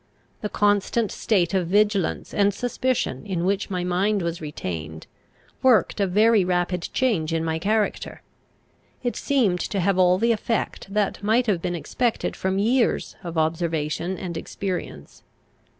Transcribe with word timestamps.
The 0.41 0.49
constant 0.49 1.11
state 1.11 1.53
of 1.53 1.67
vigilance 1.67 2.33
and 2.33 2.55
suspicion 2.55 3.23
in 3.23 3.45
which 3.45 3.69
my 3.69 3.83
mind 3.83 4.23
was 4.23 4.41
retained, 4.41 5.05
worked 5.61 5.99
a 5.99 6.07
very 6.07 6.43
rapid 6.43 6.89
change 6.91 7.31
in 7.31 7.45
my 7.45 7.59
character. 7.59 8.23
It 9.03 9.15
seemed 9.15 9.59
to 9.59 9.79
have 9.79 9.99
all 9.99 10.17
the 10.17 10.31
effect 10.31 10.91
that 10.91 11.21
might 11.21 11.45
have 11.45 11.61
been 11.61 11.75
expected 11.75 12.35
from 12.35 12.57
years 12.57 13.15
of 13.23 13.37
observation 13.37 14.17
and 14.17 14.37
experience. 14.37 15.21